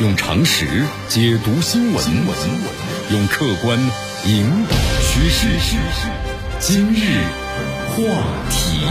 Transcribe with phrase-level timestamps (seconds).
[0.00, 0.64] 用常识
[1.08, 2.04] 解读新闻，
[3.10, 3.76] 用客观
[4.26, 5.48] 引导趋势。
[6.60, 7.24] 今日
[7.88, 8.04] 话
[8.48, 8.86] 题，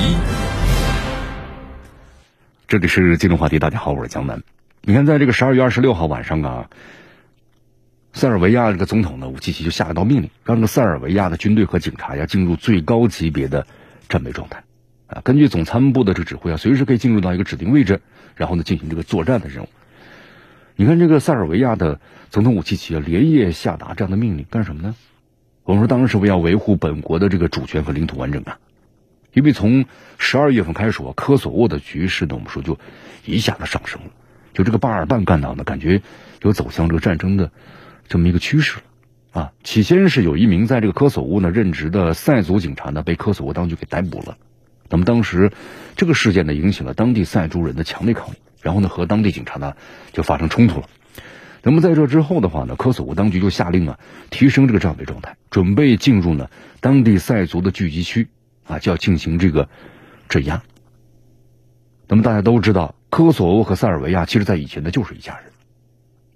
[2.68, 3.58] 这里是金融话题。
[3.58, 4.44] 大家好，我是江南。
[4.82, 6.70] 你看，在这个十二月二十六号晚上啊，
[8.12, 13.66] 塞尔维亚这个总统呢，武契奇就下了道命令，让这个塞尔维亚的军队和警察呀进入最高级别的
[14.10, 14.66] 战备状态。
[15.08, 18.02] 啊，根据总参谋部的这个指挥啊，随时可以进入到一个指定位置，
[18.36, 19.70] 然后呢进行这个作战的任务。
[20.80, 24.94] 你看，这个塞尔维亚的总统武契奇啊，连夜下达这样的命令干什么呢？
[25.64, 28.60] 我们说，当然是为要维护本国的这个主权和领土完整啊。
[29.34, 29.86] 因为从
[30.20, 32.78] 十二月份开始啊，科索沃的局势呢，我们说就
[33.26, 34.12] 一下子上升了，
[34.54, 36.04] 就这个巴尔干半岛呢，感觉
[36.44, 37.52] 有走向这个战争的
[38.08, 39.54] 这么一个趋势了啊。
[39.64, 44.38] 起先是有一名在这个科索沃呢任职的塞族警察呢，被科索沃当局给逮捕了。
[44.90, 45.52] 那么当时，
[45.96, 49.76] 这个事件呢，引起了当地塞族人的强烈抗议，然后呢，和当地警察呢
[50.12, 50.88] 就发生冲突了。
[51.64, 58.30] 那么在这之后的话呢，科索沃当局就下令啊，提升这个战备状态，准备进入呢当地塞族的聚集区
[58.66, 59.68] 啊，就要进行这个
[60.30, 60.62] 镇压。
[62.08, 65.52] 那么大家都知道，科索沃和塞尔维亚其实在以前呢就是一家人，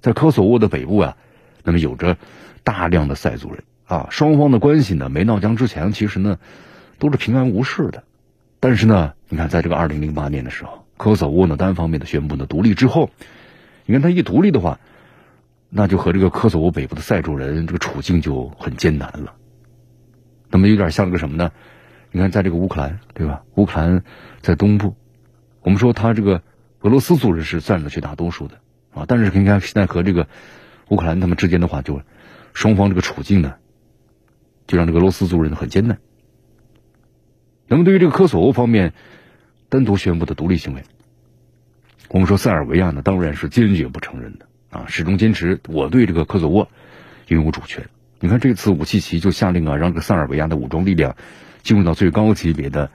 [0.01, 1.15] 在科索沃的北部啊，
[1.63, 2.17] 那么有着
[2.63, 6.39] 大量的塞族人啊，双方的关系呢没闹僵之前，其实呢
[6.99, 8.03] 都是平安无事的。
[8.59, 13.09] 但是呢，你看，在这个二零零八年的时候，科索沃呢单方面的宣布呢独立之后，
[13.87, 14.79] 你看他一独立的话，
[15.67, 19.33] 那就和这个科索沃北部的塞族人这个处境就很艰难了。
[20.51, 21.51] 那么有点像个什么呢？
[22.11, 23.41] 你看，在这个乌克兰，对吧？
[23.55, 24.03] 乌克兰
[24.41, 24.95] 在东部，
[25.63, 26.43] 我们说他这个
[26.81, 28.59] 俄罗斯族人是占了绝大多数的
[28.93, 30.27] 啊，但是你看现在和这个
[30.89, 31.99] 乌克兰他们之间的话，就
[32.53, 33.55] 双方这个处境呢，
[34.67, 35.97] 就让这个俄罗斯族人很艰难。
[37.65, 38.93] 那么，对于这个科索沃方面
[39.71, 40.83] 单独宣布的独立行为，
[42.09, 46.67] 我们说塞尔维亚呢当然是坚决不承认的啊，始终坚持我对这个科索沃
[47.27, 47.87] 拥有主权。
[48.19, 51.15] 你看，这次武契奇就下令啊，让这个塞尔维亚的武装力量
[51.63, 52.91] 进入到最高级别的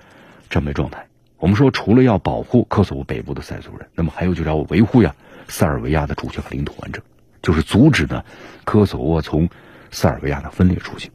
[0.51, 1.07] 战备状态。
[1.39, 5.15] 我们说，除了要保护科索沃北部的塞族人，那么还有就是要维护呀
[5.49, 7.03] 塞尔维亚的主权和领土完整，
[7.41, 8.23] 就是阻止呢
[8.67, 9.49] 科索沃从
[9.91, 11.11] 塞尔维亚的分裂出去。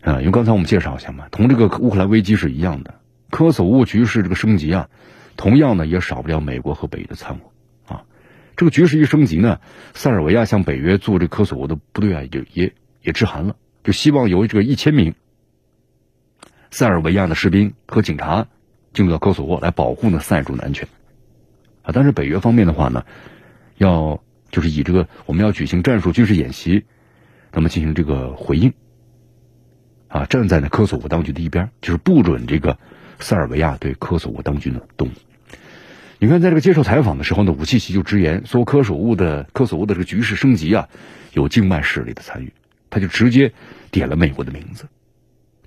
[0.00, 2.94] 啊，因为刚才我们介绍一下嘛，同这个乌克兰危机是一样的，
[3.30, 4.88] 科索沃局势这个升级啊，
[5.36, 7.40] 同样呢也少不了美国和北约的参与
[7.92, 8.04] 啊。
[8.56, 9.60] 这个局势一升级呢，
[9.94, 15.14] 塞尔维亚向北约做这科索沃的部队啊，也也也致函了，就希望由这个一千名
[16.70, 18.46] 塞尔维亚的士兵和警察
[18.92, 20.88] 进入到科索沃来保护呢塞族的安全
[21.82, 21.92] 啊。
[21.92, 23.04] 但是北约方面的话呢，
[23.76, 26.84] 要就是以这个我们要举行战术军事演习，
[27.52, 28.72] 那么进行这个回应。
[30.08, 32.78] 啊，站在呢科索沃当局的一边，就是不准这个
[33.20, 35.12] 塞尔维亚对科索沃当局的动武。
[36.18, 40.88] 你看，在这个接受采访的时候呢，武契奇就直言说，科索沃的科索沃的这个局势升级啊，
[41.32, 42.52] 有境外势力的参与。
[42.90, 43.52] 他就直接
[43.90, 44.86] 点了美国的名字，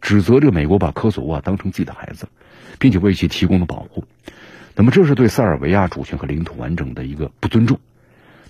[0.02, 2.28] 指责这个美国把科索沃当成自己的孩子，
[2.80, 4.04] 并且为其提供了保护。
[4.76, 7.80] 那么，这是对塞尔维亚主权和领土完整的一个不尊重。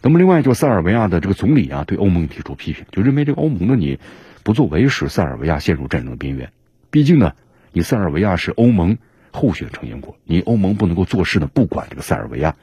[0.02, 4.00] 那么，另外，就塞尔维亚的这个总理啊，对欧盟提出批评，就认为这个欧盟呢，你。
[4.44, 6.52] 不作为使塞尔维亚陷入战争的边缘，
[6.90, 7.36] 毕竟呢，
[7.72, 8.98] 你塞尔维亚是欧盟
[9.32, 12.56] 候选成员国，你欧盟不能够做事呢，不管这个塞尔维亚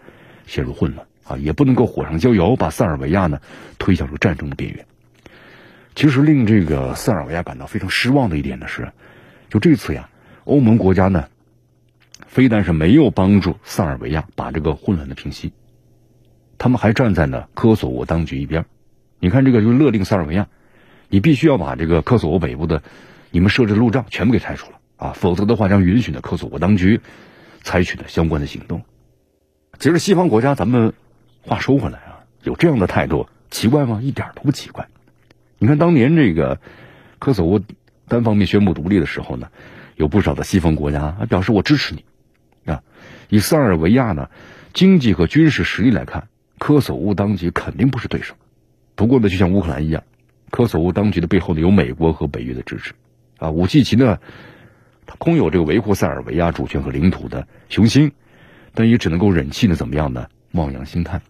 [0.46, 3.40] 陷入混乱啊，也不能够火上浇油，把塞尔维亚呢
[3.78, 4.86] 推向这个战争的边缘。
[5.94, 8.92] 其实令这个塞尔维亚感到非常失望的一点呢是，
[9.48, 10.08] 就这次呀，
[10.44, 11.28] 欧盟国家呢，
[12.26, 15.52] 非但是没有帮助塞尔维亚把这个混乱的平息，
[16.58, 18.66] 他们还站在呢科索沃当局一边。
[19.18, 20.48] 你看这个就勒令塞尔维亚。
[21.10, 22.82] 你必须要把这个科索沃北部的
[23.30, 27.00] 你们设置的路障全部给拆除了啊，否则的话将允许呢科索沃当局
[27.62, 28.82] 采取的相关的行动。
[29.78, 30.92] 其实西方国家，咱们
[31.40, 34.00] 话说回来啊，有这样的态度奇怪吗？
[34.02, 34.88] 一点都不奇怪。
[35.58, 36.60] 你看当年这个
[37.18, 37.62] 科索沃
[38.08, 39.48] 单方面宣布独立的时候呢，
[39.96, 42.04] 有不少的西方国家表示我支持你
[42.70, 42.82] 啊。
[43.28, 44.30] 以塞尔维亚呢
[44.72, 48.34] 经济和军事实力来看，科索沃当局肯定不是对手。
[48.96, 50.02] 不过呢，就像乌克兰一样。
[50.50, 52.94] 科索沃当局的背后呢有美国和北约的支持，
[53.36, 54.18] 啊，武契奇呢，
[55.08, 58.12] 他空有这个维护塞尔维亚主权和领土的雄心，
[58.74, 60.28] 但也只能够忍气呢，怎么样呢？
[60.52, 61.22] 望洋兴叹。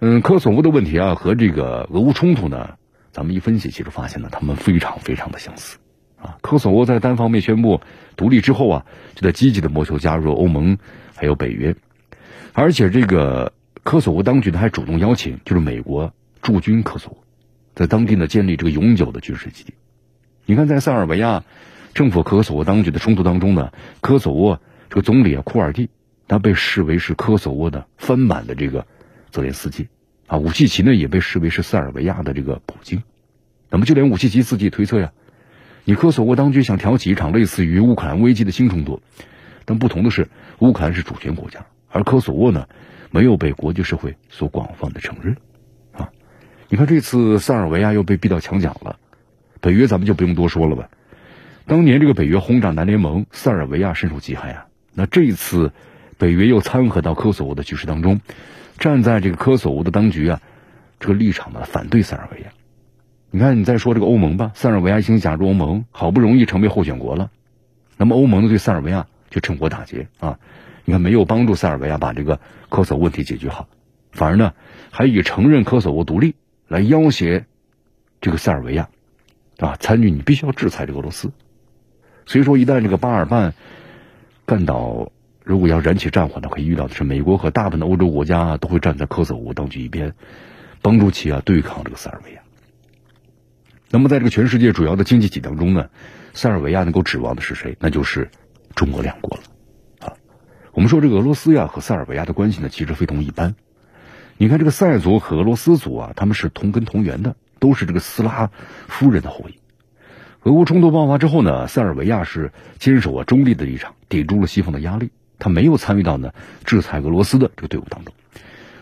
[0.00, 2.76] 嗯，科索沃的问题啊和这个俄乌冲突呢，
[3.12, 5.76] 咱们一分析，其实发现呢，他们非常非常的相似。
[6.16, 7.82] 啊，科索沃在单方面宣布
[8.16, 10.78] 独立之后啊，就在积极的谋求加入欧盟
[11.14, 11.76] 还有北约，
[12.54, 13.52] 而且这个
[13.82, 17.18] 科索沃当局呢还主动邀请，就是美国驻军科索沃。
[17.74, 19.74] 在当地呢建立这个永久的军事基地。
[20.46, 21.44] 你看，在塞尔维亚
[21.94, 25.90] 政府科索沃当局的冲突当中呢，科索沃这个总理啊库尔蒂，
[26.26, 28.86] 他被视为是科索沃的翻版的这个
[29.30, 29.88] 泽连斯基
[30.26, 33.02] 啊，武契奇呢也被视为是塞尔维亚的这个普京。
[33.68, 35.12] 那么就连武契奇自己推测呀，
[35.84, 39.00] 你科索沃当局想挑起一场类似于乌克兰危机的新冲突，
[39.64, 40.28] 但不同的是，
[40.60, 42.68] 乌克兰是主权国家，而科索沃呢
[43.10, 45.36] 没有被国际社会所广泛的承认。
[45.92, 46.10] 啊，
[46.68, 48.98] 你看这次塞尔维亚又被逼到墙角了，
[49.60, 50.88] 北约咱们就不用多说了吧。
[51.66, 54.66] 当年这个北约轰炸南联盟，塞尔维亚深受其害啊。
[54.94, 55.72] 那这一次，
[56.18, 58.20] 北约又掺和到科索沃的局势当中，
[58.78, 60.40] 站在这个科索沃的当局啊，
[61.00, 62.48] 这个立场呢反对塞尔维亚。
[63.30, 67.30] 你看，你再说这个欧盟吧，塞尔维亚已经加入欧盟，好不容易成为候选国了，
[67.96, 70.38] 那么欧盟呢对塞尔维亚就趁火打劫啊！
[70.84, 73.68] 你看，没有帮助塞尔维亚把这个科索沃问题解决好，
[74.10, 74.52] 反而呢
[74.90, 76.34] 还以承认科索沃独立
[76.68, 77.46] 来要挟
[78.20, 78.90] 这个塞尔维亚
[79.58, 81.32] 啊，参与你必须要制裁这个俄罗斯。
[82.26, 83.54] 所以说，一旦这个巴尔干
[84.46, 85.10] 干倒，
[85.44, 90.14] 如果要燃起战火，呢可以预料的是，美国和大部分的欧洲国家都会站在科索沃当局一边，
[90.80, 92.40] 帮助其啊对抗这个塞尔维亚。
[93.90, 95.90] 那么，在这个全世界主要的经济体当中呢，
[96.32, 97.76] 塞尔维亚能够指望的是谁？
[97.80, 98.30] 那就是
[98.74, 99.42] 中国两国了。
[100.06, 100.14] 啊，
[100.72, 103.54] 我们说这个俄罗斯呀和塞尔维亚的关系呢，其实非同一般。
[104.38, 108.50] 你看这个塞族和俄罗斯族啊，他们是同根同源的，都是这个斯拉
[108.88, 109.58] 夫人的后裔。
[110.44, 112.50] 俄乌冲突爆发之后呢，塞尔维亚是
[112.80, 116.32] 坚守啊中立的立场，抵住了西方的压力，他没有参与到呢
[116.64, 118.12] 制裁俄罗斯的这个队伍当中。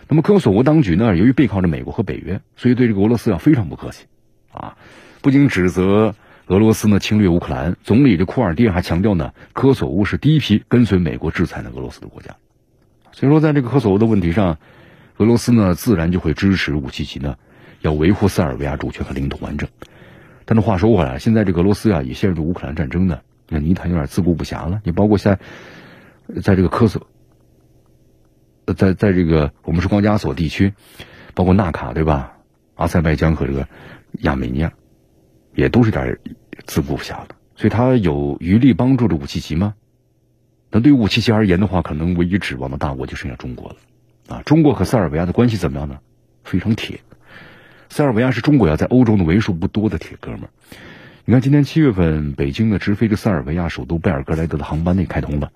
[0.08, 4.06] 那么科索沃当局呢，由于背靠着美国和北约，所以对这个俄罗斯啊非常不客气，
[4.52, 4.78] 啊，
[5.20, 6.14] 不仅指责
[6.46, 12.36] 俄罗斯呢侵略乌克兰，总理这库尔蒂还强调呢，科索沃是第一批跟随美国制裁的俄罗斯的国家。
[13.12, 14.56] 所以说，在这个科索沃的问题上，
[15.18, 17.36] 俄罗斯呢自然就会支持武契奇呢，
[17.82, 19.68] 要维护塞尔维亚主权和领土完整。
[20.50, 24.80] 但是话说回来，现在这个俄罗斯啊也陷入乌克兰战争呢，那泥潭有点自顾不暇了。
[24.82, 25.38] 你包括现
[26.26, 27.06] 在，在这个科索，
[28.76, 30.74] 在在这个我们是高加索地区，
[31.34, 32.32] 包括纳卡对吧？
[32.74, 33.68] 阿塞拜疆和这个
[34.22, 34.72] 亚美尼亚，
[35.54, 36.18] 也都是点
[36.66, 37.36] 自顾不暇的。
[37.54, 39.74] 所以他有余力帮助着武契奇吗？
[40.72, 43.76] 那对于武契奇而言的话，可能唯一指望的大国就剩下中国了。
[44.26, 46.00] 啊，中国和塞尔维亚的关系怎么样呢？
[46.42, 46.98] 非常铁。
[47.90, 50.50] 塞尔维亚是中国呀，在欧洲的为数不多的铁哥们儿。
[51.24, 55.50] 你看，今年七月份，北京呢直飞这塞尔维亚首都贝尔格莱德的航班内开通了，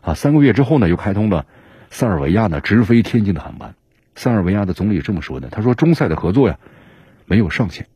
[0.00, 1.46] 啊，三个月之后呢，又开通了
[1.90, 3.74] 塞尔维亚呢直飞天津的航班。
[4.14, 6.58] 塞尔维亚的总理这么说的，他说：“中塞的合作呀，
[7.26, 7.88] 没有上限。”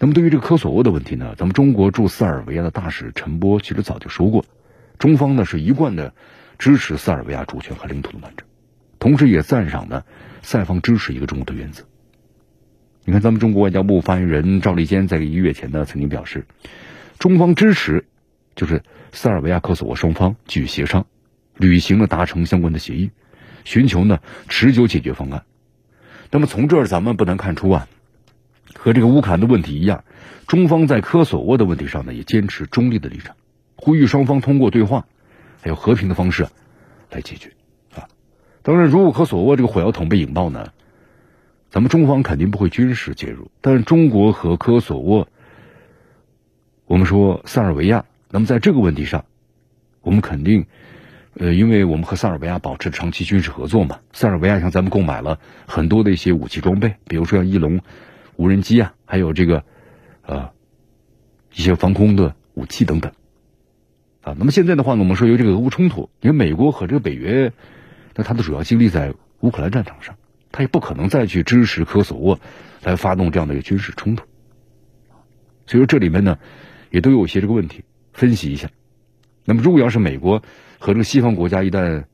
[0.00, 4.46] 那么，对于这个科索沃的问题呢，咱们中国驻塞尔维亚的大使陈波其实早就说过，
[4.98, 6.14] 中方呢是一贯的
[6.58, 8.46] 支持塞尔维亚主权和领土的完整，
[8.98, 10.04] 同时也赞赏呢
[10.40, 11.84] 塞方支持一个中国的原则。
[13.06, 16.46] 你看，咱们中国外交部发言人赵立坚在一个月前呢，曾经表示，
[17.18, 18.04] 中方支持，
[18.54, 21.06] 就是塞尔维亚、科索沃双方继续协商，
[21.56, 23.10] 履行了达成相关的协议，
[23.64, 25.44] 寻求呢持久解决方案。
[26.30, 27.88] 那么从这儿咱们不难看出啊，
[28.74, 30.04] 和这个乌克兰的问题一样，
[30.46, 33.34] 中方在科索沃的问题上呢，也坚持中立的立场，
[33.76, 35.06] 呼吁双方通过对话，
[35.62, 36.46] 还有和平的方式
[37.10, 37.50] 来解决。
[37.96, 38.06] 啊，
[38.62, 40.70] 当然，如果科索沃这个火药桶被引爆呢？
[41.70, 45.28] 咱们中方肯定不会军事介入，但是中国和科索沃，
[46.86, 49.24] 我们说塞尔维亚，那么在这个问题上，
[50.00, 50.66] 我们肯定，
[51.34, 57.80] 呃，因为我们和塞尔维亚保持长期军事合作嘛，塞尔维亚向咱们购买了很多的一些武器装备，比如说像翼龙
[58.34, 59.64] 无人机啊，还有这个，
[60.22, 60.50] 呃，
[61.54, 63.12] 一些防空的武器等等，
[64.22, 67.52] 啊，那么现在的话呢，我们说由这个俄乌冲突，因为美国和这个北约，
[68.16, 70.16] 那它的主要精力在乌克兰战场上。
[70.52, 72.40] 他也不可能再去支持科索沃
[72.82, 74.24] 来发动这样的一个军事冲突，
[75.66, 76.38] 所以说这里面呢
[76.90, 78.68] 也都有一些这个问题，分析一下。
[79.44, 80.42] 那么如果要是美国
[80.78, 82.04] 和这个西方国家一旦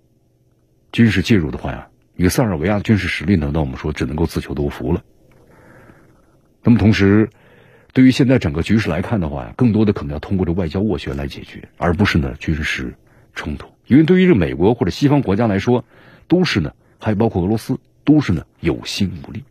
[0.92, 5.02] 军事介入的话呀，一个塞尔维亚的军事实力呢，那我们说只能够自求多福了。
[6.62, 7.30] 那么同时，
[7.92, 12.94] 对于现在整个局势来看的话呀，更多的可能要通过这外交斡旋来解决，而不是呢军事
[13.34, 13.68] 冲突。
[13.86, 15.84] 因为对于这美国或者西方国家来说，
[16.26, 17.78] 都是呢，还包括俄罗斯。
[18.06, 19.42] 都是呢有心无力，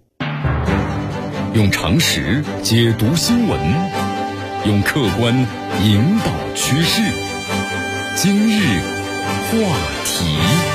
[1.54, 3.60] 用常识解读新闻，
[4.66, 5.36] 用客观
[5.84, 7.02] 引导趋势。
[8.16, 8.80] 今日
[9.52, 9.58] 话
[10.06, 10.75] 题。